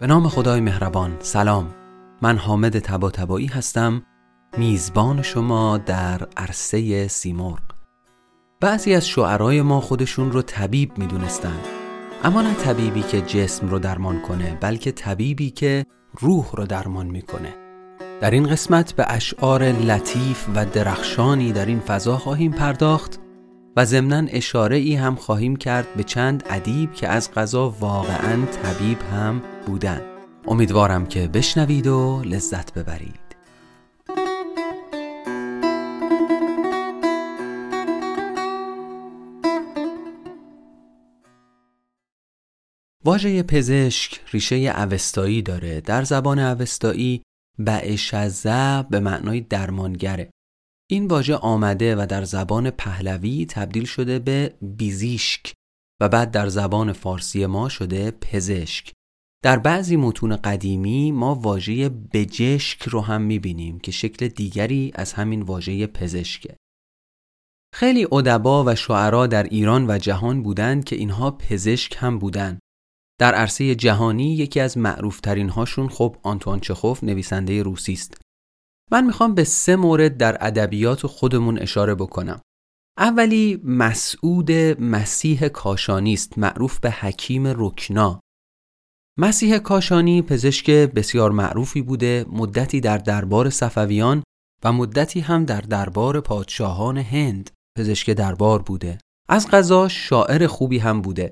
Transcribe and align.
به 0.00 0.06
نام 0.06 0.28
خدای 0.28 0.60
مهربان 0.60 1.16
سلام. 1.20 1.74
من 2.22 2.36
حامد 2.36 2.78
تبا 2.78 3.10
تبایی 3.10 3.46
هستم 3.46 4.02
میزبان 4.58 5.22
شما 5.22 5.78
در 5.78 6.26
عرصه 6.36 7.08
سیمرغ. 7.08 7.58
بعضی 8.60 8.94
از 8.94 9.08
شعرای 9.08 9.62
ما 9.62 9.80
خودشون 9.80 10.32
رو 10.32 10.42
طبیب 10.42 10.98
می‌دونستن. 10.98 11.56
اما 12.24 12.42
نه 12.42 12.54
طبیبی 12.54 13.02
که 13.02 13.20
جسم 13.20 13.68
رو 13.68 13.78
درمان 13.78 14.22
کنه 14.22 14.58
بلکه 14.60 14.92
طبیبی 14.92 15.50
که 15.50 15.86
روح 16.20 16.46
رو 16.52 16.66
درمان 16.66 17.06
می‌کنه. 17.06 17.54
در 18.20 18.30
این 18.30 18.46
قسمت 18.46 18.92
به 18.92 19.04
اشعار 19.08 19.62
لطیف 19.62 20.46
و 20.54 20.64
درخشانی 20.64 21.52
در 21.52 21.66
این 21.66 21.80
فضا 21.80 22.16
خواهیم 22.16 22.52
پرداخت. 22.52 23.20
و 23.76 23.84
ضمنا 23.84 24.26
اشاره 24.30 24.76
ای 24.76 24.94
هم 24.94 25.14
خواهیم 25.14 25.56
کرد 25.56 25.94
به 25.96 26.04
چند 26.04 26.44
ادیب 26.50 26.92
که 26.92 27.08
از 27.08 27.30
قضا 27.30 27.70
واقعا 27.70 28.46
طبیب 28.46 28.98
هم 29.12 29.42
بودن. 29.66 30.00
امیدوارم 30.46 31.06
که 31.06 31.28
بشنوید 31.28 31.86
و 31.86 32.22
لذت 32.24 32.74
ببرید. 32.74 33.28
واژه 43.04 43.42
پزشک 43.42 44.20
ریشه 44.32 44.56
اوستایی 44.56 45.42
داره. 45.42 45.80
در 45.80 46.04
زبان 46.04 46.38
اوستایی 46.38 47.22
بعشزه 47.58 48.82
به 48.90 49.00
معنای 49.00 49.40
درمانگره. 49.40 50.30
این 50.90 51.06
واژه 51.06 51.36
آمده 51.36 51.96
و 51.96 52.06
در 52.06 52.24
زبان 52.24 52.70
پهلوی 52.70 53.46
تبدیل 53.46 53.84
شده 53.84 54.18
به 54.18 54.54
بیزیشک 54.62 55.52
و 56.00 56.08
بعد 56.08 56.30
در 56.30 56.48
زبان 56.48 56.92
فارسی 56.92 57.46
ما 57.46 57.68
شده 57.68 58.10
پزشک. 58.10 58.92
در 59.44 59.58
بعضی 59.58 59.96
متون 59.96 60.36
قدیمی 60.36 61.12
ما 61.12 61.34
واژه 61.34 61.88
بجشک 61.88 62.82
رو 62.82 63.00
هم 63.00 63.22
می‌بینیم 63.22 63.78
که 63.78 63.92
شکل 63.92 64.28
دیگری 64.28 64.92
از 64.94 65.12
همین 65.12 65.42
واژه 65.42 65.86
پزشکه. 65.86 66.56
خیلی 67.74 68.06
ادبا 68.12 68.64
و 68.64 68.74
شعرا 68.74 69.26
در 69.26 69.42
ایران 69.42 69.90
و 69.90 69.98
جهان 69.98 70.42
بودند 70.42 70.84
که 70.84 70.96
اینها 70.96 71.30
پزشک 71.30 71.96
هم 71.98 72.18
بودند 72.18 72.58
در 73.20 73.34
عرصه 73.34 73.74
جهانی 73.74 74.34
یکی 74.34 74.60
از 74.60 74.78
معروفترین 74.78 75.48
هاشون 75.48 75.88
خب 75.88 76.16
آنتوان 76.22 76.60
چخوف 76.60 77.04
نویسنده 77.04 77.62
روسی 77.62 77.92
است. 77.92 78.20
من 78.90 79.04
می‌خوام 79.06 79.34
به 79.34 79.44
سه 79.44 79.76
مورد 79.76 80.16
در 80.16 80.36
ادبیات 80.40 81.06
خودمون 81.06 81.58
اشاره 81.58 81.94
بکنم. 81.94 82.40
اولی 82.98 83.60
مسعود 83.64 84.52
مسیح 84.80 85.48
کاشانی 85.48 86.12
است 86.12 86.38
معروف 86.38 86.80
به 86.80 86.90
حکیم 86.90 87.46
رکنا. 87.46 88.20
مسیح 89.18 89.58
کاشانی 89.58 90.22
پزشک 90.22 90.70
بسیار 90.70 91.30
معروفی 91.30 91.82
بوده 91.82 92.26
مدتی 92.32 92.80
در 92.80 92.98
دربار 92.98 93.50
صفویان 93.50 94.22
و 94.64 94.72
مدتی 94.72 95.20
هم 95.20 95.44
در 95.44 95.60
دربار 95.60 96.20
پادشاهان 96.20 96.98
هند 96.98 97.50
پزشک 97.78 98.10
دربار 98.10 98.62
بوده. 98.62 98.98
از 99.28 99.48
قضا 99.48 99.88
شاعر 99.88 100.46
خوبی 100.46 100.78
هم 100.78 101.02
بوده. 101.02 101.30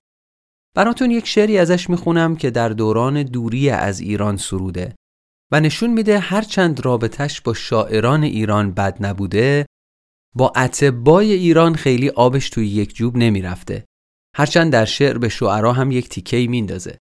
براتون 0.74 1.10
یک 1.10 1.26
شعری 1.26 1.58
ازش 1.58 1.90
می‌خونم 1.90 2.36
که 2.36 2.50
در 2.50 2.68
دوران 2.68 3.22
دوری 3.22 3.70
از 3.70 4.00
ایران 4.00 4.36
سروده 4.36 4.94
و 5.52 5.60
نشون 5.60 5.90
میده 5.90 6.18
هرچند 6.18 6.84
رابطش 6.84 7.40
با 7.40 7.54
شاعران 7.54 8.22
ایران 8.22 8.72
بد 8.72 9.06
نبوده 9.06 9.66
با 10.34 10.52
اتبای 10.56 11.32
ایران 11.32 11.74
خیلی 11.74 12.08
آبش 12.08 12.50
توی 12.50 12.68
یک 12.68 12.94
جوب 12.94 13.16
نمی‌رفته. 13.16 13.84
هرچند 14.36 14.72
در 14.72 14.84
شعر 14.84 15.18
به 15.18 15.28
شعرا 15.28 15.72
هم 15.72 15.90
یک 15.90 16.08
تیکهی 16.08 16.46
میندازه. 16.46 16.98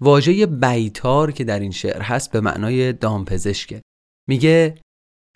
واژه 0.00 0.46
بیتار 0.46 1.32
که 1.32 1.44
در 1.44 1.60
این 1.60 1.70
شعر 1.70 2.02
هست 2.02 2.32
به 2.32 2.40
معنای 2.40 2.92
دامپزشکه. 2.92 3.82
میگه 4.28 4.80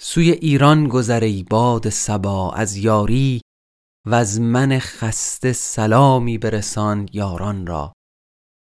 سوی 0.01 0.31
ایران 0.31 0.89
گذری 0.89 1.43
باد 1.51 1.89
سبا 1.89 2.53
از 2.53 2.77
یاری 2.77 3.41
و 4.07 4.15
از 4.15 4.41
من 4.41 4.79
خسته 4.79 5.53
سلامی 5.53 6.39
برسان 6.39 7.09
یاران 7.13 7.67
را. 7.67 7.93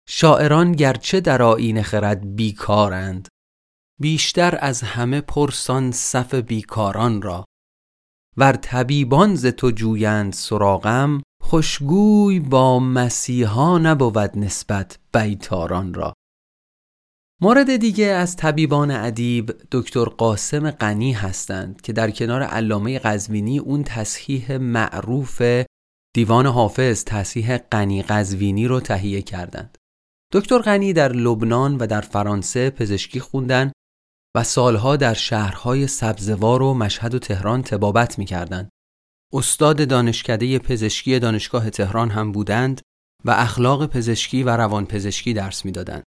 شاعران 0.08 0.72
گرچه 0.72 1.20
در 1.20 1.42
آین 1.42 1.82
خرد 1.82 2.36
بیکارند 2.36 3.28
بیشتر 4.00 4.58
از 4.60 4.82
همه 4.82 5.20
پرسان 5.20 5.92
صف 5.92 6.34
بیکاران 6.34 7.22
را 7.22 7.44
ور 8.36 8.52
طبیبان 8.52 9.34
ز 9.34 9.46
تو 9.46 9.70
جویند 9.70 10.32
سراغم 10.32 11.22
خوشگوی 11.42 12.40
با 12.40 12.80
مسیحا 12.80 13.78
نبود 13.78 14.38
نسبت 14.38 14.98
بیتاران 15.12 15.94
را 15.94 16.14
مورد 17.40 17.76
دیگه 17.76 18.06
از 18.06 18.36
طبیبان 18.36 18.90
ادیب 18.90 19.52
دکتر 19.72 20.04
قاسم 20.04 20.70
غنی 20.70 21.12
هستند 21.12 21.80
که 21.80 21.92
در 21.92 22.10
کنار 22.10 22.42
علامه 22.42 22.98
قزوینی 22.98 23.58
اون 23.58 23.84
تصحیح 23.84 24.56
معروف 24.56 25.42
دیوان 26.14 26.46
حافظ 26.46 27.04
تصحیح 27.04 27.56
غنی 27.56 28.02
قزوینی 28.02 28.66
رو 28.66 28.80
تهیه 28.80 29.22
کردند. 29.22 29.78
دکتر 30.32 30.58
غنی 30.58 30.92
در 30.92 31.12
لبنان 31.12 31.76
و 31.76 31.86
در 31.86 32.00
فرانسه 32.00 32.70
پزشکی 32.70 33.20
خوندن 33.20 33.72
و 34.36 34.44
سالها 34.44 34.96
در 34.96 35.14
شهرهای 35.14 35.86
سبزوار 35.86 36.62
و 36.62 36.74
مشهد 36.74 37.14
و 37.14 37.18
تهران 37.18 37.62
تبابت 37.62 38.18
می 38.18 38.24
کردن. 38.24 38.68
استاد 39.32 39.88
دانشکده 39.88 40.58
پزشکی 40.58 41.18
دانشگاه 41.18 41.70
تهران 41.70 42.10
هم 42.10 42.32
بودند 42.32 42.80
و 43.24 43.30
اخلاق 43.30 43.86
پزشکی 43.86 44.42
و 44.42 44.48
روان 44.48 44.86
پزشکی 44.86 45.32
درس 45.32 45.64
می‌دادند. 45.64 46.04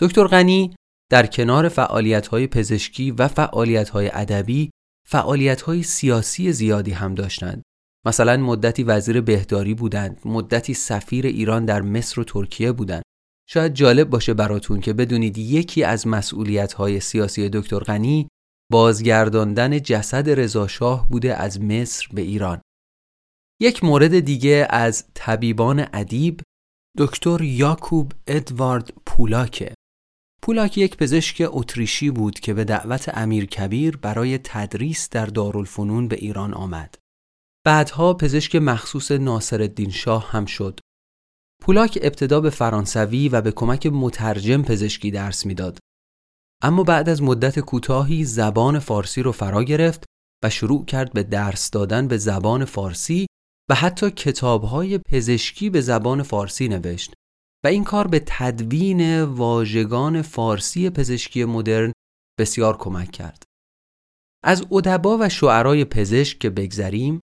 دکتر 0.00 0.26
غنی 0.26 0.74
در 1.10 1.26
کنار 1.26 1.68
فعالیت‌های 1.68 2.46
پزشکی 2.46 3.10
و 3.10 3.28
فعالیت‌های 3.28 4.10
ادبی 4.12 4.70
فعالیت‌های 5.08 5.82
سیاسی 5.82 6.52
زیادی 6.52 6.92
هم 6.92 7.14
داشتند. 7.14 7.62
مثلا 8.06 8.36
مدتی 8.36 8.82
وزیر 8.82 9.20
بهداری 9.20 9.74
بودند، 9.74 10.20
مدتی 10.24 10.74
سفیر 10.74 11.26
ایران 11.26 11.64
در 11.64 11.82
مصر 11.82 12.20
و 12.20 12.24
ترکیه 12.24 12.72
بودند. 12.72 13.02
شاید 13.50 13.74
جالب 13.74 14.10
باشه 14.10 14.34
براتون 14.34 14.80
که 14.80 14.92
بدونید 14.92 15.38
یکی 15.38 15.84
از 15.84 16.06
مسئولیت‌های 16.06 17.00
سیاسی 17.00 17.48
دکتر 17.48 17.78
غنی 17.78 18.28
بازگرداندن 18.72 19.82
جسد 19.82 20.30
رضاشاه 20.40 21.08
بوده 21.08 21.34
از 21.34 21.60
مصر 21.60 22.08
به 22.12 22.22
ایران. 22.22 22.60
یک 23.60 23.84
مورد 23.84 24.20
دیگه 24.20 24.66
از 24.70 25.04
طبیبان 25.14 25.86
ادیب 25.92 26.40
دکتر 26.98 27.42
یاکوب 27.42 28.12
ادوارد 28.26 28.92
پولاکه 29.06 29.74
پولاک 30.42 30.78
یک 30.78 30.96
پزشک 30.96 31.42
اتریشی 31.50 32.10
بود 32.10 32.40
که 32.40 32.54
به 32.54 32.64
دعوت 32.64 33.18
امیر 33.18 33.46
کبیر 33.46 33.96
برای 33.96 34.38
تدریس 34.38 35.08
در 35.10 35.26
دارالفنون 35.26 36.08
به 36.08 36.16
ایران 36.16 36.54
آمد. 36.54 36.94
بعدها 37.66 38.14
پزشک 38.14 38.56
مخصوص 38.56 39.10
ناصرالدین 39.10 39.90
شاه 39.90 40.30
هم 40.30 40.46
شد. 40.46 40.80
پولاک 41.62 41.98
ابتدا 42.02 42.40
به 42.40 42.50
فرانسوی 42.50 43.28
و 43.28 43.40
به 43.40 43.52
کمک 43.52 43.86
مترجم 43.86 44.62
پزشکی 44.62 45.10
درس 45.10 45.46
می‌داد. 45.46 45.78
اما 46.62 46.82
بعد 46.82 47.08
از 47.08 47.22
مدت 47.22 47.60
کوتاهی 47.60 48.24
زبان 48.24 48.78
فارسی 48.78 49.22
رو 49.22 49.32
فرا 49.32 49.64
گرفت 49.64 50.04
و 50.44 50.50
شروع 50.50 50.84
کرد 50.84 51.12
به 51.12 51.22
درس 51.22 51.70
دادن 51.70 52.08
به 52.08 52.18
زبان 52.18 52.64
فارسی 52.64 53.26
و 53.70 53.74
حتی 53.74 54.10
کتابهای 54.10 54.98
پزشکی 54.98 55.70
به 55.70 55.80
زبان 55.80 56.22
فارسی 56.22 56.68
نوشت 56.68 57.14
و 57.64 57.68
این 57.68 57.84
کار 57.84 58.06
به 58.06 58.22
تدوین 58.26 59.22
واژگان 59.22 60.22
فارسی 60.22 60.90
پزشکی 60.90 61.44
مدرن 61.44 61.92
بسیار 62.38 62.76
کمک 62.76 63.10
کرد. 63.10 63.42
از 64.44 64.66
ادبا 64.72 65.18
و 65.20 65.28
شعرای 65.28 65.84
پزشک 65.84 66.38
که 66.38 66.50
بگذریم 66.50 67.20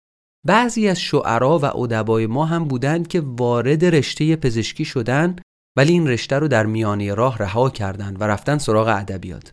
بعضی 0.47 0.87
از 0.87 0.99
شعرا 0.99 1.59
و 1.59 1.77
ادبای 1.77 2.27
ما 2.27 2.45
هم 2.45 2.63
بودند 2.63 3.07
که 3.07 3.21
وارد 3.25 3.85
رشته 3.85 4.35
پزشکی 4.35 4.85
شدن 4.85 5.35
ولی 5.77 5.93
این 5.93 6.07
رشته 6.07 6.39
رو 6.39 6.47
در 6.47 6.65
میانه 6.65 7.13
راه 7.13 7.37
رها 7.37 7.69
کردند 7.69 8.21
و 8.21 8.23
رفتن 8.23 8.57
سراغ 8.57 8.87
ادبیات. 8.87 9.51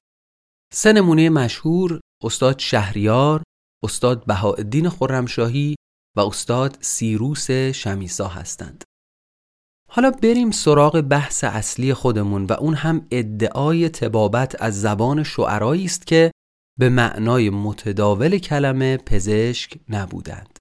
سه 0.73 0.93
نمونه 0.93 1.31
مشهور 1.31 2.01
استاد 2.23 2.59
شهریار، 2.59 3.43
استاد 3.85 4.25
بهاءالدین 4.27 4.89
خرمشاهی 4.89 5.77
و 6.17 6.21
استاد 6.21 6.79
سیروس 6.81 7.51
شمیسا 7.51 8.29
هستند. 8.29 8.85
حالا 9.89 10.11
بریم 10.11 10.51
سراغ 10.51 11.01
بحث 11.01 11.45
اصلی 11.45 11.95
خودمون 11.95 12.45
و 12.45 12.53
اون 12.53 12.75
هم 12.75 13.07
ادعای 13.11 13.89
تبابت 13.89 14.63
از 14.63 14.81
زبان 14.81 15.23
شعرایی 15.23 15.85
است 15.85 16.07
که 16.07 16.31
به 16.79 16.89
معنای 16.89 17.51
متداول 17.51 18.39
کلمه 18.39 18.97
پزشک 18.97 19.79
نبودند. 19.89 20.59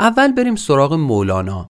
اول 0.00 0.32
بریم 0.32 0.56
سراغ 0.56 0.92
مولانا. 0.92 1.68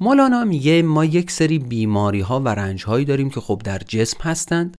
مولانا 0.00 0.44
میگه 0.44 0.82
ما 0.82 1.04
یک 1.04 1.30
سری 1.30 1.58
بیماری 1.58 2.20
ها 2.20 2.40
و 2.40 2.48
رنج 2.48 2.84
هایی 2.84 3.04
داریم 3.04 3.30
که 3.30 3.40
خب 3.40 3.60
در 3.64 3.78
جسم 3.78 4.18
هستند 4.22 4.76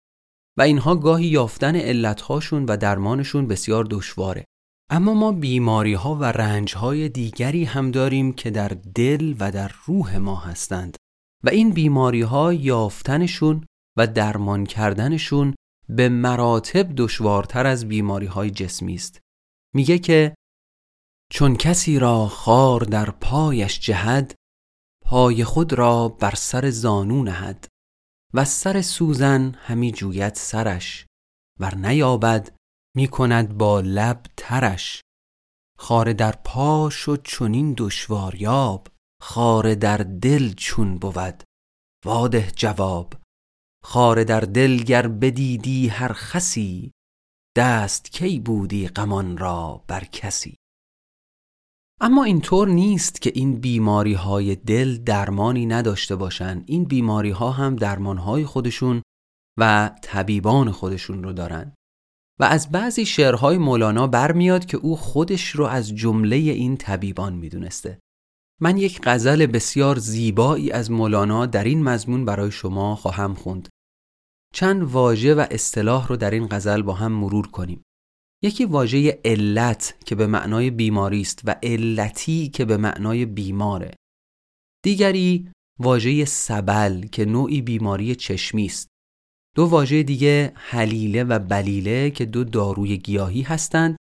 و 0.57 0.61
اینها 0.61 0.95
گاهی 0.95 1.25
یافتن 1.25 1.75
علتهاشون 1.75 2.65
و 2.65 2.77
درمانشون 2.77 3.47
بسیار 3.47 3.87
دشواره. 3.89 4.45
اما 4.89 5.13
ما 5.13 5.31
بیماری 5.31 5.93
ها 5.93 6.15
و 6.15 6.23
رنج 6.23 6.75
های 6.75 7.09
دیگری 7.09 7.63
هم 7.63 7.91
داریم 7.91 8.33
که 8.33 8.51
در 8.51 8.71
دل 8.95 9.35
و 9.39 9.51
در 9.51 9.71
روح 9.85 10.17
ما 10.17 10.35
هستند 10.35 10.97
و 11.43 11.49
این 11.49 11.69
بیماری 11.71 12.21
ها 12.21 12.53
یافتنشون 12.53 13.65
و 13.97 14.07
درمان 14.07 14.65
کردنشون 14.65 15.55
به 15.89 16.09
مراتب 16.09 16.89
دشوارتر 16.97 17.67
از 17.67 17.87
بیماری 17.87 18.25
های 18.25 18.51
جسمی 18.51 18.95
است. 18.95 19.19
میگه 19.73 19.99
که 19.99 20.35
چون 21.35 21.55
کسی 21.55 21.99
را 21.99 22.27
خار 22.27 22.79
در 22.79 23.11
پایش 23.11 23.79
جهد 23.79 24.35
پای 25.05 25.43
خود 25.43 25.73
را 25.73 26.09
بر 26.09 26.35
سر 26.35 26.69
زانو 26.69 27.23
نهد. 27.23 27.67
و 28.33 28.45
سر 28.45 28.81
سوزن 28.81 29.51
همی 29.51 29.91
جوید 29.91 30.33
سرش 30.33 31.05
ور 31.59 31.75
نیابد 31.75 32.55
می 32.95 33.07
کند 33.07 33.57
با 33.57 33.79
لب 33.79 34.25
ترش. 34.37 35.01
خار 35.77 36.13
در 36.13 36.31
پا 36.31 36.89
شد 36.89 37.21
چونین 37.23 37.73
دشواریاب 37.77 38.87
خار 39.21 39.75
در 39.75 39.97
دل 39.97 40.53
چون 40.53 40.97
بود. 40.97 41.43
واده 42.05 42.51
جواب 42.55 43.13
خار 43.83 44.23
در 44.23 44.41
دل 44.41 44.77
گر 44.77 45.07
بدیدی 45.07 45.87
هر 45.87 46.13
خسی 46.13 46.91
دست 47.57 48.11
کی 48.11 48.39
بودی 48.39 48.87
غمان 48.87 49.37
را 49.37 49.83
بر 49.87 50.03
کسی؟ 50.03 50.57
اما 52.01 52.23
اینطور 52.23 52.67
نیست 52.67 53.21
که 53.21 53.31
این 53.35 53.55
بیماری 53.59 54.13
های 54.13 54.55
دل 54.55 54.97
درمانی 54.97 55.65
نداشته 55.65 56.15
باشند 56.15 56.63
این 56.67 56.83
بیماری 56.85 57.29
ها 57.31 57.51
هم 57.51 57.75
درمان 57.75 58.17
های 58.17 58.45
خودشون 58.45 59.01
و 59.59 59.91
طبیبان 60.01 60.71
خودشون 60.71 61.23
رو 61.23 61.33
دارن. 61.33 61.73
و 62.39 62.43
از 62.43 62.71
بعضی 62.71 63.05
شعرهای 63.05 63.57
مولانا 63.57 64.07
برمیاد 64.07 64.65
که 64.65 64.77
او 64.77 64.95
خودش 64.95 65.49
رو 65.49 65.65
از 65.65 65.95
جمله 65.95 66.35
این 66.35 66.77
طبیبان 66.77 67.33
می‌دونسته. 67.33 67.99
من 68.61 68.77
یک 68.77 69.01
غزل 69.03 69.45
بسیار 69.45 69.99
زیبایی 69.99 70.71
از 70.71 70.91
مولانا 70.91 71.45
در 71.45 71.63
این 71.63 71.83
مضمون 71.83 72.25
برای 72.25 72.51
شما 72.51 72.95
خواهم 72.95 73.33
خوند. 73.33 73.69
چند 74.53 74.83
واژه 74.83 75.35
و 75.35 75.45
اصطلاح 75.51 76.07
رو 76.07 76.17
در 76.17 76.31
این 76.31 76.47
غزل 76.47 76.81
با 76.81 76.93
هم 76.93 77.11
مرور 77.11 77.47
کنیم. 77.47 77.83
یکی 78.43 78.65
واژه 78.65 79.19
علت 79.25 79.97
که 80.05 80.15
به 80.15 80.27
معنای 80.27 80.71
بیماری 80.71 81.21
است 81.21 81.41
و 81.43 81.55
علتی 81.63 82.49
که 82.49 82.65
به 82.65 82.77
معنای 82.77 83.25
بیماره. 83.25 83.95
دیگری 84.83 85.51
واژه 85.79 86.25
سبل 86.25 87.01
که 87.01 87.25
نوعی 87.25 87.61
بیماری 87.61 88.15
چشمی 88.15 88.65
است. 88.65 88.87
دو 89.55 89.65
واژه 89.65 90.03
دیگه 90.03 90.51
حلیله 90.55 91.23
و 91.23 91.39
بلیله 91.39 92.11
که 92.11 92.25
دو 92.25 92.43
داروی 92.43 92.97
گیاهی 92.97 93.41
هستند 93.41 93.97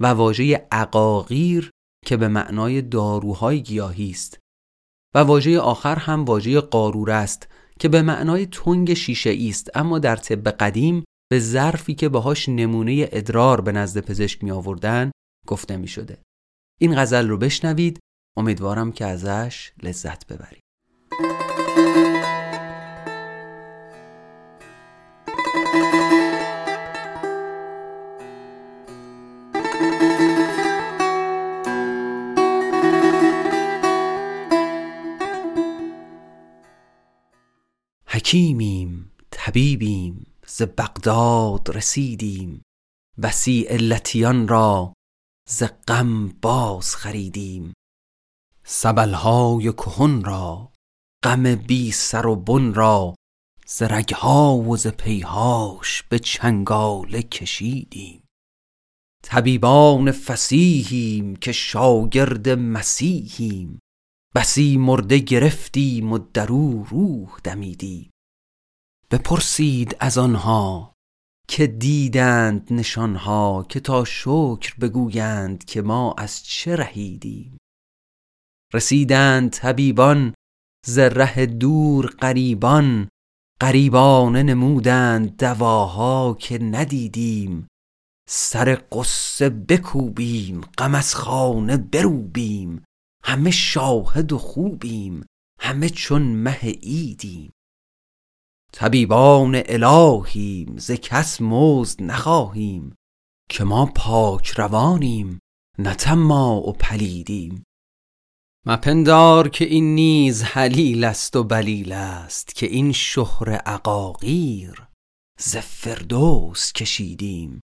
و 0.00 0.06
واژه 0.06 0.66
عقاقیر 0.72 1.70
که 2.06 2.16
به 2.16 2.28
معنای 2.28 2.82
داروهای 2.82 3.62
گیاهی 3.62 4.10
است. 4.10 4.38
و 5.14 5.18
واژه 5.18 5.60
آخر 5.60 5.96
هم 5.96 6.24
واژه 6.24 6.60
قارور 6.60 7.10
است 7.10 7.48
که 7.78 7.88
به 7.88 8.02
معنای 8.02 8.46
تنگ 8.46 8.94
شیشه 8.94 9.36
است 9.48 9.70
اما 9.76 9.98
در 9.98 10.16
طب 10.16 10.48
قدیم 10.48 11.04
به 11.34 11.40
ظرفی 11.40 11.94
که 11.94 12.08
باهاش 12.08 12.48
نمونه 12.48 13.08
ادرار 13.12 13.60
به 13.60 13.72
نزد 13.72 14.00
پزشک 14.00 14.44
می 14.44 14.50
آوردن 14.50 15.10
گفته 15.46 15.76
می 15.76 15.88
شده. 15.88 16.18
این 16.80 16.94
غزل 17.00 17.28
رو 17.28 17.38
بشنوید 17.38 17.98
امیدوارم 18.36 18.92
که 18.92 19.04
ازش 19.04 19.72
لذت 19.82 20.26
ببرید. 20.26 20.60
حکیمیم 38.06 39.12
طبیبیم 39.30 40.33
ز 40.46 40.62
بغداد 40.62 41.76
رسیدیم. 41.76 42.62
بسی 43.22 43.62
علتیان 43.62 44.48
را 44.48 44.92
ز 45.48 45.62
غم 45.88 46.28
باز 46.28 46.96
خریدیم. 46.96 47.72
سبلهای 48.64 49.72
کهن 49.72 50.24
را 50.24 50.72
غم 51.24 51.54
بی 51.54 51.92
سر 51.92 52.26
و 52.26 52.36
بن 52.36 52.74
را 52.74 53.14
ز 53.66 53.82
رگها 53.82 54.56
و 54.56 54.76
ز 54.76 54.86
پیهاش 54.86 56.02
به 56.02 56.18
چنگاله 56.18 57.22
کشیدیم. 57.22 58.24
طبیبان 59.24 60.12
فسیحیم 60.12 61.36
که 61.36 61.52
شاگرد 61.52 62.48
مسیحیم. 62.48 63.78
بسی 64.34 64.76
مرده 64.76 65.18
گرفتیم 65.18 66.12
و 66.12 66.18
درو 66.18 66.84
روح 66.84 67.40
دمیدیم. 67.44 68.10
بپرسید 69.14 69.96
از 70.00 70.18
آنها 70.18 70.94
که 71.48 71.66
دیدند 71.66 72.72
نشانها 72.72 73.66
که 73.68 73.80
تا 73.80 74.04
شکر 74.04 74.74
بگویند 74.80 75.64
که 75.64 75.82
ما 75.82 76.14
از 76.18 76.44
چه 76.44 76.76
رهیدیم. 76.76 77.58
رسیدند 78.72 79.50
طبیبان 79.50 80.34
ز 80.86 80.98
دور 81.60 82.06
قریبان 82.06 83.08
قریبانه 83.60 84.42
نمودند 84.42 85.36
دواها 85.36 86.36
که 86.40 86.58
ندیدیم. 86.58 87.66
سر 88.28 88.82
قصه 88.92 89.50
بکوبیم 89.50 90.60
غم 90.60 90.94
از 90.94 91.14
خانه 91.14 91.76
بروبیم. 91.76 92.84
همه 93.24 93.50
شاهد 93.50 94.32
و 94.32 94.38
خوبیم 94.38 95.26
همه 95.60 95.88
چون 95.88 96.22
مه 96.22 96.78
ایدیم 96.80 97.50
طبیبان 98.76 99.62
الهیم 99.66 100.78
ز 100.78 100.90
کس 100.90 101.40
مزد 101.40 102.02
نخواهیم 102.02 102.94
که 103.50 103.64
ما 103.64 103.86
پاک 103.86 104.48
روانیم 104.48 105.38
نه 105.78 106.14
و 106.14 106.72
پلیدیم. 106.72 107.64
مپندار 108.66 109.48
که 109.48 109.64
این 109.64 109.94
نیز 109.94 110.42
حلیل 110.42 111.04
است 111.04 111.36
و 111.36 111.44
بلیل 111.44 111.92
است 111.92 112.54
که 112.54 112.66
این 112.66 112.92
شهر 112.92 113.50
عقاقیر 113.50 114.86
ز 115.38 115.56
فردوس 115.56 116.72
کشیدیم. 116.72 117.60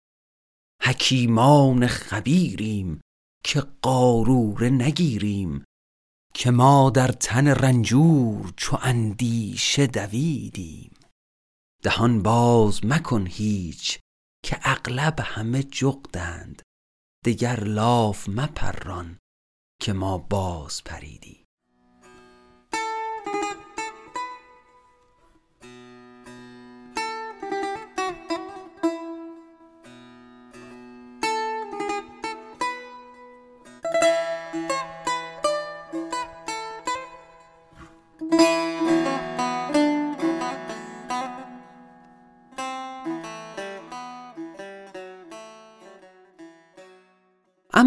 حکیمان 0.83 1.87
خبیریم 1.87 3.01
که 3.45 3.63
قاروره 3.83 4.71
نگیریم. 4.71 5.65
که 6.35 6.51
ما 6.51 6.91
در 6.91 7.09
تن 7.09 7.49
رنجور 7.49 8.53
چو 8.57 8.79
اندیشه 8.83 9.87
دویدیم. 9.87 10.97
دهان 11.83 12.23
باز 12.23 12.85
مکن 12.85 13.27
هیچ 13.27 13.99
که 14.45 14.61
اغلب 14.63 15.21
همه 15.21 15.63
جغدند. 15.63 16.63
دگر 17.25 17.65
لاف 17.65 18.29
مپران 18.29 19.19
که 19.83 19.93
ما 19.93 20.19
باز 20.19 20.85
پریدیم. 20.85 21.44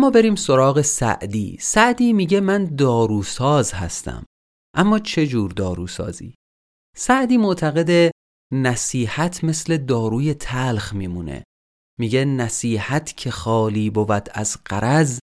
بریم 0.09 0.35
سراغ 0.35 0.81
سعدی. 0.81 1.57
سعدی 1.61 2.13
میگه 2.13 2.39
من 2.39 2.65
داروساز 2.65 3.73
هستم. 3.73 4.25
اما 4.75 4.99
چه 4.99 5.27
جور 5.27 5.51
داروسازی؟ 5.51 6.35
سعدی 6.95 7.37
معتقد 7.37 8.11
نصیحت 8.53 9.43
مثل 9.43 9.77
داروی 9.77 10.33
تلخ 10.33 10.93
میمونه. 10.93 11.43
میگه 11.99 12.25
نصیحت 12.25 13.17
که 13.17 13.31
خالی 13.31 13.89
بود 13.89 14.29
از 14.33 14.57
قرض 14.65 15.19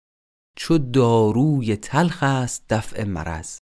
چو 0.57 0.79
داروی 0.79 1.77
تلخ 1.77 2.23
است 2.23 2.65
دفع 2.71 3.05
مرض. 3.05 3.59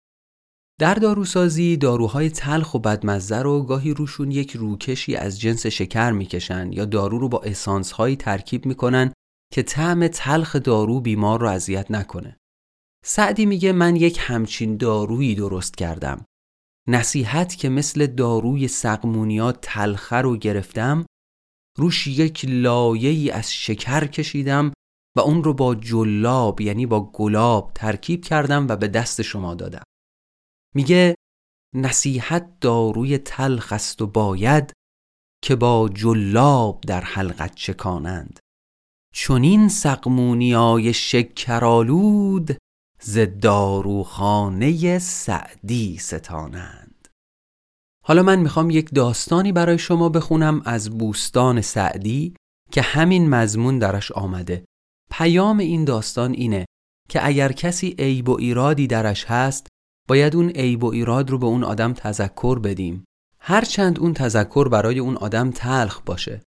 در 0.81 0.95
داروسازی 0.95 1.77
داروهای 1.77 2.31
تلخ 2.31 2.75
و 2.75 2.79
بدمزه 2.79 3.39
رو 3.39 3.63
گاهی 3.63 3.95
روشون 3.95 4.31
یک 4.31 4.53
روکشی 4.53 5.17
از 5.17 5.41
جنس 5.41 5.67
شکر 5.67 6.11
می‌کشن 6.11 6.73
یا 6.73 6.85
دارو 6.85 7.19
رو 7.19 7.29
با 7.29 7.41
اسانس 7.41 7.93
هایی 7.93 8.17
ترکیب 8.17 8.67
می‌کنن 8.67 9.13
که 9.53 9.63
طعم 9.63 10.09
تلخ 10.09 10.57
دارو 10.57 11.01
بیمار 11.01 11.41
رو 11.41 11.49
اذیت 11.49 11.91
نکنه. 11.91 12.37
سعدی 13.05 13.47
میگه 13.47 13.73
من 13.73 13.97
یک 13.97 14.19
همچین 14.21 14.77
دارویی 14.77 15.35
درست 15.35 15.77
کردم. 15.77 16.25
نصیحت 16.89 17.57
که 17.57 17.69
مثل 17.69 18.07
داروی 18.07 18.69
سقمونیا 18.69 19.53
تلخه 19.53 20.17
رو 20.17 20.37
گرفتم 20.37 21.07
روش 21.79 22.07
یک 22.07 22.45
لایه 22.49 23.35
از 23.35 23.53
شکر 23.53 24.07
کشیدم 24.07 24.73
و 25.17 25.21
اون 25.21 25.45
رو 25.45 25.55
با 25.55 25.75
جلاب 25.75 26.61
یعنی 26.61 26.87
با 26.87 27.11
گلاب 27.13 27.73
ترکیب 27.75 28.25
کردم 28.25 28.69
و 28.69 28.77
به 28.77 28.89
دست 28.89 29.23
شما 29.23 29.55
دادم. 29.55 29.83
میگه 30.75 31.15
نصیحت 31.75 32.61
داروی 32.61 33.19
تلخ 33.19 33.73
است 33.73 34.03
و 34.03 34.07
باید 34.07 34.73
که 35.45 35.57
با 35.57 35.89
جلاب 35.95 36.81
در 36.81 37.01
حلقت 37.01 37.55
چکانند. 37.55 38.40
چونین 39.15 39.69
سقمونیای 39.69 40.93
شکرالود 40.93 42.57
ز 43.01 43.19
داروخانه 43.43 44.99
سعدی 44.99 45.99
ستانند. 45.99 47.09
حالا 48.05 48.23
من 48.23 48.39
می‌خوام 48.39 48.71
یک 48.71 48.91
داستانی 48.95 49.53
برای 49.53 49.79
شما 49.79 50.09
بخونم 50.09 50.63
از 50.65 50.99
بوستان 50.99 51.61
سعدی 51.61 52.35
که 52.73 52.83
همین 52.83 53.29
مضمون 53.29 53.79
درش 53.79 54.13
آمده. 54.13 54.65
پیام 55.11 55.59
این 55.59 55.85
داستان 55.85 56.33
اینه 56.33 56.67
که 57.09 57.27
اگر 57.27 57.53
کسی 57.53 57.95
عیب 57.99 58.29
و 58.29 58.37
ایرادی 58.39 58.87
درش 58.87 59.25
هست 59.25 59.67
باید 60.09 60.37
اون 60.37 60.51
عیب 60.51 60.85
و 60.85 60.87
ایراد 60.87 61.31
رو 61.31 61.39
به 61.39 61.47
اون 61.47 61.65
آدم 61.65 61.93
تذکر 61.93 62.59
بدیم. 62.59 63.05
هرچند 63.39 63.99
اون 63.99 64.15
تذکر 64.15 64.69
برای 64.69 64.99
اون 64.99 65.17
آدم 65.17 65.51
تلخ 65.51 66.01
باشه. 66.01 66.43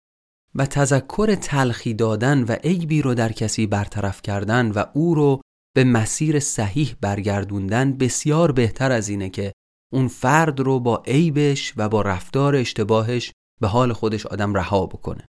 و 0.54 0.66
تذکر 0.66 1.34
تلخی 1.34 1.94
دادن 1.94 2.42
و 2.42 2.52
عیبی 2.52 3.02
رو 3.02 3.14
در 3.14 3.32
کسی 3.32 3.66
برطرف 3.66 4.22
کردن 4.22 4.70
و 4.70 4.84
او 4.94 5.14
رو 5.14 5.40
به 5.74 5.84
مسیر 5.84 6.40
صحیح 6.40 6.94
برگردوندن 7.00 7.96
بسیار 7.96 8.52
بهتر 8.52 8.92
از 8.92 9.08
اینه 9.08 9.30
که 9.30 9.52
اون 9.92 10.08
فرد 10.08 10.60
رو 10.60 10.80
با 10.80 11.02
عیبش 11.06 11.72
و 11.76 11.88
با 11.88 12.02
رفتار 12.02 12.56
اشتباهش 12.56 13.32
به 13.60 13.68
حال 13.68 13.92
خودش 13.92 14.26
آدم 14.26 14.54
رها 14.54 14.86
بکنه. 14.86 15.26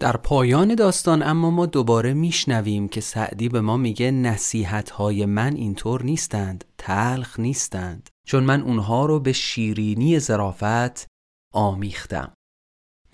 در 0.00 0.16
پایان 0.16 0.74
داستان 0.74 1.22
اما 1.22 1.50
ما 1.50 1.66
دوباره 1.66 2.14
میشنویم 2.14 2.88
که 2.88 3.00
سعدی 3.00 3.48
به 3.48 3.60
ما 3.60 3.76
میگه 3.76 4.10
نصیحت 4.10 4.90
های 4.90 5.26
من 5.26 5.56
اینطور 5.56 6.02
نیستند 6.02 6.64
تلخ 6.78 7.40
نیستند 7.40 8.08
چون 8.26 8.44
من 8.44 8.62
اونها 8.62 9.06
رو 9.06 9.20
به 9.20 9.32
شیرینی 9.32 10.18
زرافت 10.18 11.06
آمیختم. 11.54 12.34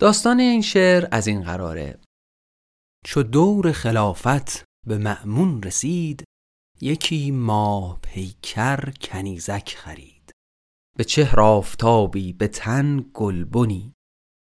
داستان 0.01 0.39
این 0.39 0.61
شعر 0.61 1.07
از 1.11 1.27
این 1.27 1.43
قراره. 1.43 1.99
چو 3.05 3.23
دور 3.23 3.71
خلافت 3.71 4.63
به 4.87 4.97
معمون 4.97 5.63
رسید 5.63 6.23
یکی 6.81 7.31
ماه 7.31 7.99
پیکر 8.01 8.91
کنیزک 9.01 9.75
خرید. 9.77 10.31
به 10.97 11.03
چهر 11.03 11.39
آفتابی 11.39 12.33
به 12.33 12.47
تن 12.47 13.05
گلبنی 13.13 13.93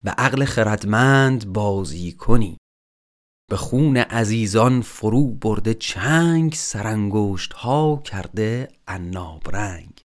به 0.05 0.11
عقل 0.11 0.45
خردمند 0.45 1.53
بازی 1.53 2.13
کنی. 2.13 2.59
به 3.51 3.57
خون 3.57 3.97
عزیزان 3.97 4.81
فرو 4.83 5.33
برده 5.33 5.75
چنگ 5.75 6.53
سرانگشت 6.53 7.53
ها 7.53 8.03
کرده 8.05 8.69
عناب 8.89 9.57
رنگ. 9.57 10.01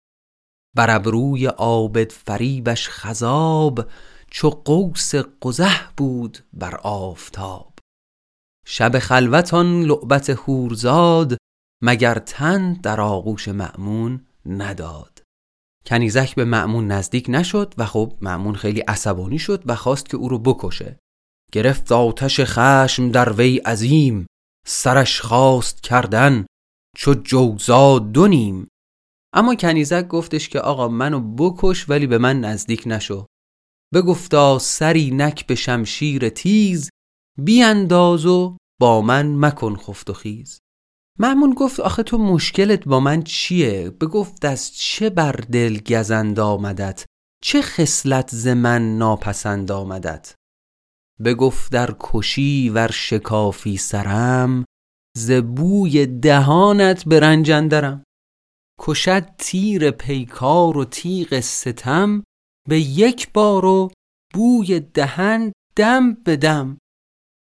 بر 0.77 0.97
ابروی 0.97 1.47
عابد 1.47 2.13
فریبش 2.13 2.89
خذاب 2.89 3.91
چو 4.31 4.51
قوس 4.51 5.15
قزح 5.15 5.91
بود 5.97 6.39
بر 6.53 6.77
آفتاب. 6.77 7.79
شب 8.67 8.99
خلوتان 8.99 9.83
لعبت 9.83 10.31
هورزاد 10.31 11.37
مگر 11.83 12.19
تن 12.19 12.73
در 12.73 13.01
آغوش 13.01 13.49
معمون 13.49 14.27
نداد. 14.47 15.23
کنیزک 15.87 16.35
به 16.35 16.45
معمون 16.45 16.87
نزدیک 16.87 17.27
نشد 17.29 17.75
و 17.79 17.87
خب 17.87 18.19
معمون 18.21 18.55
خیلی 18.55 18.81
عصبانی 18.81 19.39
شد 19.39 19.63
و 19.67 19.75
خواست 19.75 20.09
که 20.09 20.17
او 20.17 20.29
رو 20.29 20.39
بکشه. 20.39 20.99
گرفت 21.53 21.93
آتش 21.93 22.41
خشم 22.41 23.11
در 23.11 23.33
وی 23.33 23.59
عظیم 23.59 24.27
سرش 24.67 25.21
خواست 25.21 25.83
کردن 25.83 26.47
چو 26.97 27.15
جوزا 27.15 27.99
دونیم 27.99 28.69
اما 29.33 29.55
کنیزک 29.55 30.09
گفتش 30.09 30.49
که 30.49 30.61
آقا 30.61 30.89
منو 30.89 31.21
بکش 31.21 31.89
ولی 31.89 32.07
به 32.07 32.19
من 32.19 32.41
نزدیک 32.41 32.83
نشو. 32.87 33.27
بگفتا 33.95 34.59
سری 34.59 35.11
نک 35.11 35.47
به 35.47 35.55
شمشیر 35.55 36.29
تیز 36.29 36.91
بیانداز 37.39 38.27
و 38.27 38.57
با 38.81 39.01
من 39.01 39.37
مکن 39.37 39.77
خفت 39.77 40.11
و 40.11 40.13
خیز 40.13 40.59
معمون 41.19 41.55
گفت 41.55 41.81
آخه 41.81 42.03
تو 42.03 42.19
مشکلت 42.19 42.85
با 42.85 43.01
من 43.01 43.23
چیه؟ 43.23 43.91
بگفت 43.91 44.45
از 44.45 44.77
چه 44.77 45.11
بر 45.11 45.33
دل 45.33 45.79
گزند 45.79 46.41
آمدت؟ 46.41 47.05
چه 47.43 47.63
خصلت 47.63 48.31
ز 48.33 48.47
من 48.47 48.99
ناپسند 48.99 49.73
آمدت؟ 49.73 50.35
بگفت 51.25 51.73
در 51.73 51.97
کشی 52.01 52.71
ور 52.71 52.91
شکافی 52.91 53.77
سرم 53.77 54.65
ز 55.17 55.31
بوی 55.31 56.07
دهانت 56.07 57.05
به 57.05 57.21
رنجندرم 57.21 58.03
کشد 58.81 59.27
تیر 59.39 59.91
پیکار 59.91 60.77
و 60.77 60.85
تیغ 60.85 61.41
ستم 61.41 62.25
به 62.69 62.81
یک 62.81 63.33
بار 63.33 63.65
و 63.65 63.91
بوی 64.35 64.81
دهن 64.81 65.53
دم 65.77 66.15
به 66.15 66.37
دم. 66.37 66.79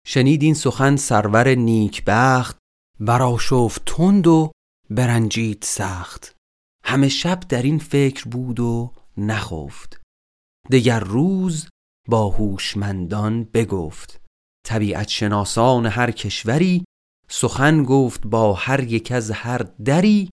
شنید 0.08 0.44
این 0.44 0.54
سخن 0.54 0.96
سرور 0.96 1.56
نیکبخت 1.56 2.58
براشفت 3.00 3.82
تند 3.86 4.28
و 4.28 4.52
برنجید 4.90 5.64
سخت. 5.64 6.36
همه 6.86 7.10
شب 7.10 7.40
در 7.40 7.62
این 7.62 7.80
فکر 7.80 8.30
بود 8.30 8.60
و 8.60 8.94
نخفت. 9.18 10.02
دگر 10.72 11.00
روز 11.00 11.70
با 12.10 12.30
هوشمندان 12.30 13.44
بگفت. 13.44 14.22
طبیعت 14.66 15.08
شناسان 15.08 15.86
هر 15.86 16.12
کشوری 16.12 16.86
سخن 17.30 17.84
گفت 17.84 18.28
با 18.28 18.54
هر 18.54 18.84
یک 18.84 19.12
از 19.12 19.32
هر 19.32 19.58
دری. 19.58 20.30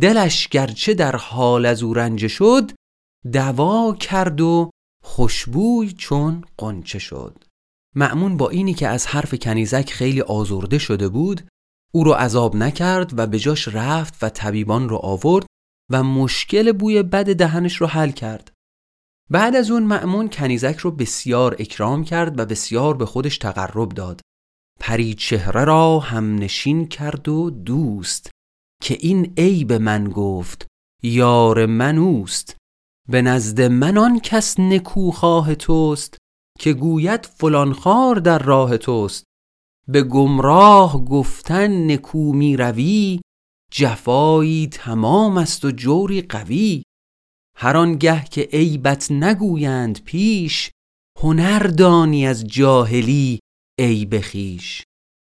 دلش 0.00 0.48
گرچه 0.48 0.94
در 0.94 1.16
حال 1.16 1.66
از 1.66 1.82
او 1.82 1.94
رنج 1.94 2.26
شد 2.26 2.70
دوا 3.32 3.94
کرد 4.00 4.40
و 4.40 4.70
خوشبوی 5.04 5.92
چون 5.92 6.44
قنچه 6.58 6.98
شد. 6.98 7.44
معمون 7.96 8.36
با 8.36 8.48
اینی 8.50 8.74
که 8.74 8.88
از 8.88 9.06
حرف 9.06 9.34
کنیزک 9.34 9.90
خیلی 9.90 10.20
آزرده 10.20 10.78
شده 10.78 11.08
بود 11.08 11.48
او 11.92 12.04
رو 12.04 12.12
عذاب 12.12 12.56
نکرد 12.56 13.18
و 13.18 13.26
به 13.26 13.38
جاش 13.38 13.68
رفت 13.68 14.22
و 14.22 14.28
طبیبان 14.28 14.88
رو 14.88 14.96
آورد 14.96 15.46
و 15.90 16.02
مشکل 16.02 16.72
بوی 16.72 17.02
بد 17.02 17.34
دهنش 17.36 17.76
رو 17.76 17.86
حل 17.86 18.10
کرد. 18.10 18.52
بعد 19.30 19.56
از 19.56 19.70
اون 19.70 19.82
معمون 19.82 20.28
کنیزک 20.28 20.76
رو 20.76 20.90
بسیار 20.90 21.56
اکرام 21.58 22.04
کرد 22.04 22.38
و 22.38 22.44
بسیار 22.46 22.96
به 22.96 23.06
خودش 23.06 23.38
تقرب 23.38 23.88
داد. 23.88 24.20
پری 24.80 25.14
چهره 25.14 25.64
را 25.64 25.98
هم 25.98 26.34
نشین 26.34 26.88
کرد 26.88 27.28
و 27.28 27.50
دوست 27.50 28.30
که 28.82 28.96
این 29.00 29.34
عیب 29.38 29.72
من 29.72 30.04
گفت 30.04 30.66
یار 31.02 31.66
من 31.66 31.98
اوست. 31.98 32.56
به 33.10 33.22
نزد 33.22 33.60
من 33.60 33.98
آن 33.98 34.20
کس 34.20 34.60
نکوخواه 34.60 35.54
توست 35.54 36.16
که 36.58 36.72
گوید 36.72 37.26
فلان 37.26 37.72
خار 37.72 38.16
در 38.16 38.38
راه 38.38 38.76
توست. 38.76 39.24
به 39.88 40.02
گمراه 40.02 41.04
گفتن 41.04 41.92
نکو 41.92 42.32
می 42.32 42.56
روی 42.56 43.20
جفایی 43.72 44.66
تمام 44.66 45.38
است 45.38 45.64
و 45.64 45.70
جوری 45.70 46.22
قوی. 46.22 46.82
هر 47.56 47.76
آنگه 47.76 48.24
که 48.24 48.48
عیبت 48.52 49.10
نگویند 49.10 50.04
پیش 50.04 50.70
هنر 51.20 51.58
دانی 51.58 52.26
از 52.26 52.46
جاهلی 52.46 53.40
عیب 53.80 54.20
خویش. 54.20 54.82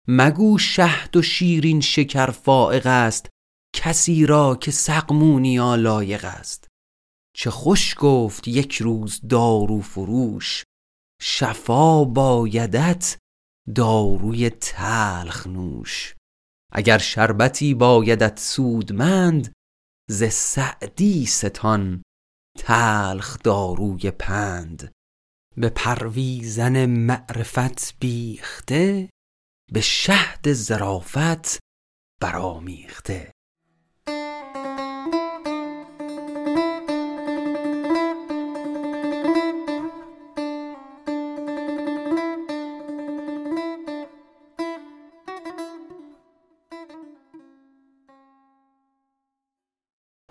مگو 0.08 0.58
شهد 0.58 1.16
و 1.16 1.22
شیرین 1.22 1.80
شکر 1.80 2.30
فائق 2.30 2.86
است 2.86 3.28
کسی 3.74 4.26
را 4.26 4.56
که 4.56 4.70
سقمونیا 4.70 5.74
لایق 5.74 6.24
است. 6.24 6.67
چه 7.38 7.50
خوش 7.50 7.94
گفت 7.98 8.48
یک 8.48 8.74
روز 8.74 9.20
دارو 9.28 9.80
فروش 9.80 10.64
شفا 11.22 12.04
بایدت 12.04 13.18
داروی 13.74 14.50
تلخ 14.50 15.46
نوش. 15.46 16.14
اگر 16.72 16.98
شربتی 16.98 17.74
بایدت 17.74 18.38
سودمند 18.38 19.52
ز 20.10 20.24
سعدی 20.24 21.26
ستان 21.26 22.02
تلخ 22.58 23.38
داروی 23.44 24.10
پند. 24.10 24.92
به 25.56 25.68
پرویزن 25.68 26.86
معرفت 26.86 27.98
بیخته 27.98 29.10
به 29.72 29.80
شهد 29.80 30.52
زرافت 30.52 31.58
برامیخته 32.20 33.32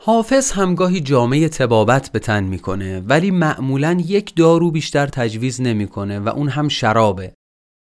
حافظ 0.07 0.51
همگاهی 0.51 1.01
جامعه 1.01 1.49
تبابت 1.49 2.09
به 2.11 2.19
تن 2.19 2.43
می‌کنه 2.43 2.99
ولی 2.99 3.31
معمولا 3.31 4.03
یک 4.05 4.35
دارو 4.35 4.71
بیشتر 4.71 5.07
تجویز 5.07 5.61
نمی‌کنه 5.61 6.19
و 6.19 6.29
اون 6.29 6.49
هم 6.49 6.67
شرابه. 6.67 7.33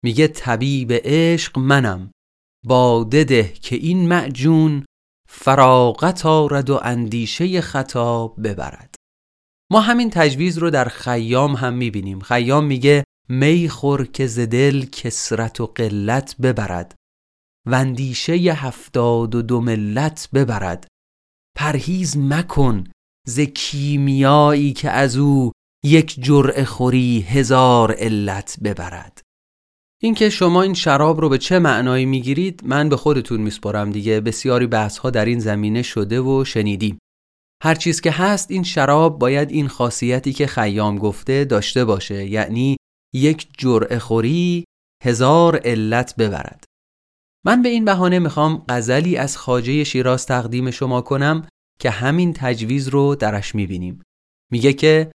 میگه 0.04 0.28
طبیب 0.28 0.92
عشق 0.92 1.60
منم. 1.60 2.12
باده 2.66 3.24
ده 3.24 3.54
که 3.54 3.76
این 3.76 4.08
معجون 4.08 4.86
فراغت 5.30 6.26
آرد 6.26 6.70
و 6.70 6.80
اندیشه 6.84 7.62
خطا 7.62 8.28
ببرد. 8.28 8.96
ما 9.72 9.82
همین 9.82 10.10
تجویز 10.10 10.58
رو 10.58 10.70
در 10.70 10.86
خیام 10.86 11.56
هم 11.56 11.74
می‌بینیم. 11.74 12.20
خیام 12.20 12.66
میگه 12.66 13.04
می 13.30 13.70
خور 13.70 14.06
که 14.06 14.28
زدل 14.28 14.86
کسرت 14.86 15.62
و 15.62 15.66
قلت 15.66 16.36
ببرد 16.42 16.96
و 17.68 17.76
اندیشه 17.76 18.34
هفتاد 18.34 19.36
و 19.36 19.42
دو 19.42 19.62
ملت 19.62 20.30
ببرد. 20.34 20.88
پرهیز 21.58 22.18
مکن 22.18 22.84
ز 23.28 23.40
کیمیایی 23.40 24.74
که 24.74 24.90
از 24.90 25.18
او 25.18 25.52
یک 25.86 26.24
جرعه 26.24 26.66
خوری 26.66 27.22
هزار 27.22 27.92
علت 27.92 28.58
ببرد. 28.64 29.22
اینکه 30.02 30.30
شما 30.30 30.62
این 30.62 30.74
شراب 30.74 31.22
رو 31.22 31.30
به 31.30 31.38
چه 31.38 31.60
معنایی 31.60 32.06
می‌گیرید 32.06 32.62
من 32.66 32.90
به 32.90 32.98
خودتون 32.98 33.42
میسپرم 33.42 33.92
دیگه. 33.92 34.22
بسیاری 34.22 34.68
بحث 34.68 34.98
ها 34.98 35.10
در 35.10 35.26
این 35.26 35.40
زمینه 35.40 35.82
شده 35.82 36.22
و 36.22 36.44
شنیدیم. 36.46 37.00
هر 37.64 37.76
چیز 37.76 38.02
که 38.02 38.12
هست 38.12 38.52
این 38.52 38.64
شراب 38.64 39.20
باید 39.20 39.52
این 39.52 39.68
خاصیتی 39.68 40.34
که 40.34 40.48
خیام 40.48 40.98
گفته 40.98 41.46
داشته 41.46 41.86
باشه. 41.86 42.26
یعنی 42.26 42.78
یک 43.16 43.48
جرعه 43.58 44.00
خوری 44.00 44.64
هزار 45.04 45.58
علت 45.58 46.16
ببرد. 46.16 46.67
من 47.48 47.62
به 47.62 47.70
این 47.70 47.86
بهانه 47.86 48.20
می‌خوام 48.20 48.66
غزلی 48.70 49.18
از 49.18 49.38
خاجه 49.38 49.84
شیراز 49.84 50.26
تقدیم 50.26 50.72
شما 50.72 51.02
کنم 51.02 51.48
که 51.80 51.90
همین 51.90 52.34
تجویز 52.34 52.88
رو 52.88 53.16
درش 53.16 53.56
می‌بینیم. 53.56 54.02
میگه 54.52 54.74
که 54.74 55.12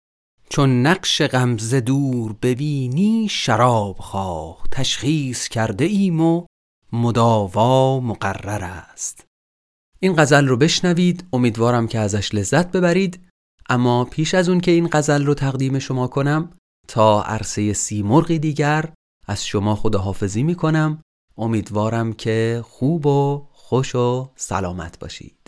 چون 0.51 0.87
نقش 0.87 1.23
غمز 1.23 1.75
دور 1.75 2.37
ببینی 2.43 3.29
شراب 3.31 3.97
خواه 3.99 4.63
تشخیص 4.71 5.49
کرده 5.49 5.85
ایم 5.85 6.21
و 6.21 6.47
مداوا 6.93 8.01
مقرر 8.01 8.65
است. 8.65 9.25
این 10.01 10.15
غزل 10.17 10.47
رو 10.47 10.57
بشنوید 10.57 11.25
امیدوارم 11.33 11.87
که 11.87 11.99
ازش 11.99 12.35
لذت 12.35 12.73
ببرید. 12.73 13.21
اما 13.69 14.05
پیش 14.05 14.35
از 14.35 14.49
اون 14.49 14.61
که 14.61 14.71
این 14.71 14.89
غزل 14.93 15.27
رو 15.27 15.35
تقدیم 15.35 15.79
شما 15.79 16.07
کنم 16.07 16.51
تا 16.89 17.23
عرصه 17.23 17.73
سیمرغی 17.73 18.39
دیگر 18.39 18.93
از 19.27 19.47
شما 19.47 19.75
خداحافظی 19.75 20.43
می‌کنم. 20.43 21.03
امیدوارم 21.41 22.13
که 22.13 22.65
خوب 22.65 23.07
و 23.07 23.47
خوش 23.53 23.95
و 23.95 24.31
سلامت 24.37 24.99
باشید 24.99 25.40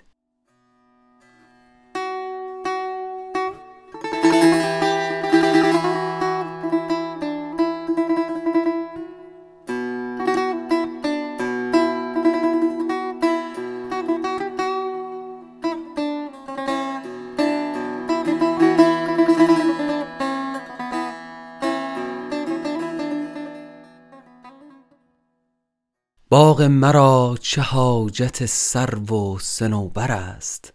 باغ 26.33 26.63
مرا 26.63 27.37
چه 27.41 27.63
حاجت 27.63 28.47
سرو 28.47 29.35
و 29.35 29.39
سنوبر 29.39 30.13
است. 30.13 30.75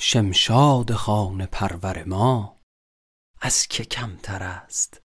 شمشاد 0.00 0.92
خانه 0.92 1.46
پرور 1.46 2.04
ما 2.04 2.60
از 3.40 3.66
که 3.66 3.84
کمتر 3.84 4.42
است. 4.42 5.00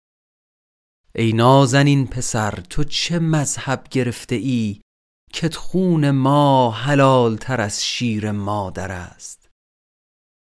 ای 1.15 1.33
نازنین 1.33 2.07
پسر 2.07 2.51
تو 2.51 2.83
چه 2.83 3.19
مذهب 3.19 3.87
گرفته 3.91 4.35
ای 4.35 4.81
که 5.33 5.49
خون 5.49 6.11
ما 6.11 6.71
حلال 6.71 7.37
تر 7.37 7.61
از 7.61 7.85
شیر 7.85 8.31
مادر 8.31 8.91
است؟ 8.91 9.49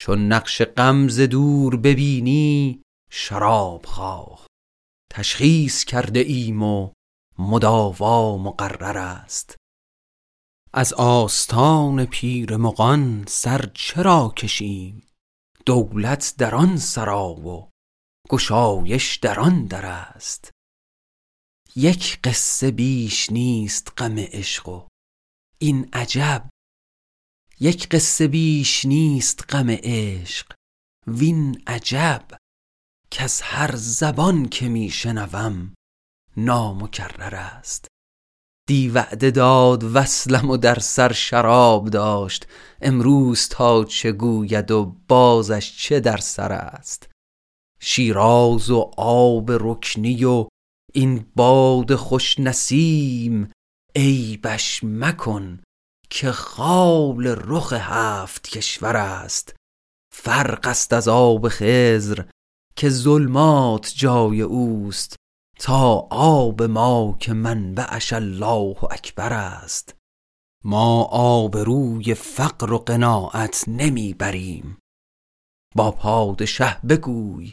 چون 0.01 0.33
نقش 0.33 0.63
غمز 0.63 1.21
دور 1.21 1.77
ببینی 1.77 2.83
شراب 3.11 3.87
خواه 3.87 4.47
تشخیص 5.13 5.85
کرده 5.85 6.21
ایم 6.21 6.63
و 6.63 6.93
مداوا 7.39 8.39
مقرر 8.39 8.99
است. 8.99 9.57
از 10.73 10.93
آستان 10.93 12.05
پیر 12.05 12.57
مغان 12.57 13.25
سر 13.29 13.71
چرا 13.75 14.33
کشیم؟ 14.37 15.07
دولت 15.67 16.35
در 16.39 16.55
آن 16.55 16.77
سرا 16.77 17.29
و 17.29 17.71
گشایش 18.29 19.17
در 19.17 19.41
آن 19.41 19.65
در 19.65 19.87
است. 19.87 20.51
یک 21.77 22.21
قصه 22.25 22.71
بیش 22.71 23.31
نیست 23.31 23.93
غم 23.97 24.19
عشق 24.19 24.69
و 24.69 24.89
این 25.59 25.89
عجب. 25.93 26.49
یک 27.61 27.89
قصه 27.89 28.29
بیش 28.29 28.85
نیست 28.85 29.55
غم 29.55 29.71
عشق 29.71 30.53
وین 31.07 31.63
عجب. 31.67 32.29
که 33.11 33.23
از 33.23 33.43
هر 33.43 33.77
زبان 33.77 34.49
که 34.49 34.69
میشنوم 34.69 35.75
نامکرر 36.37 37.35
است. 37.35 37.89
دی 38.69 38.89
وعده 38.89 39.31
داد 39.31 39.85
وصلم 39.97 40.51
و 40.51 40.57
در 40.57 40.79
سر 40.79 41.13
شراب 41.13 41.91
داشت. 41.91 42.47
امروز 42.81 43.49
تا 43.49 43.85
چه 43.85 44.13
گوید 44.13 44.71
و 44.71 44.97
بازش 45.09 45.77
چه 45.77 46.01
در 46.01 46.17
سر 46.17 46.53
است. 46.53 47.09
شیراز 47.81 48.71
و 48.71 48.91
آب 48.97 49.51
رکنی 49.51 50.25
و 50.25 50.49
این 50.93 51.27
باد 51.37 51.95
خوش 51.95 52.39
نسیم 52.39 53.53
بش 54.43 54.81
مکن 54.85 55.63
که 56.11 56.33
خال 56.33 57.27
رخ 57.27 57.73
هفت 57.73 58.49
کشور 58.49 58.97
است. 58.97 59.55
فرق 60.15 60.67
است 60.67 60.93
از 60.93 61.09
آب 61.09 61.49
خزر 61.49 62.25
که 62.77 62.89
ظلمات 62.89 63.93
جای 63.97 64.43
اوست. 64.43 65.17
تا 65.65 66.09
آب 66.11 66.63
ما 66.63 67.17
که 67.21 67.33
منبعش 67.33 68.13
الله 68.13 68.85
اکبر 68.85 69.33
است. 69.33 69.95
ما 70.65 71.03
آب 71.13 71.57
روی 71.57 72.15
فقر 72.15 72.73
و 72.73 72.79
قناعت 72.79 73.65
نمی‌بریم 73.69 74.79
با 75.77 75.91
پادشه 75.91 76.81
بگوی 76.87 77.53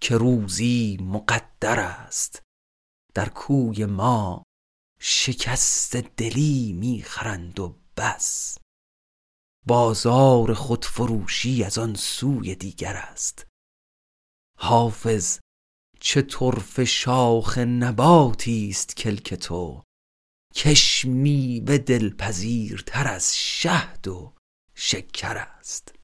که 0.00 0.16
روزی 0.16 0.98
مقدر 1.00 1.80
است. 1.80 2.42
در 3.14 3.28
کوی 3.28 3.86
ما 3.86 4.42
شکست 5.00 5.96
دلی 5.96 6.72
می‌خرند 6.72 7.60
و 7.60 7.76
بس. 7.96 8.58
بازار 9.66 10.54
خودفروشی 10.54 11.64
از 11.64 11.78
آن 11.78 11.94
سوی 11.94 12.54
دیگر 12.54 12.96
است. 12.96 13.46
حافظ 14.58 15.38
چه 16.06 16.22
طرف 16.22 16.80
شاخ 16.80 17.58
نباتی 17.58 18.68
است 18.68 18.96
کلک 18.96 19.34
تو. 19.34 19.82
کش 20.54 21.06
به 21.60 21.78
دلپذیرتر 21.78 23.08
از 23.08 23.36
شهد 23.36 24.08
و 24.08 24.34
شکر 24.74 25.36
است. 25.36 25.94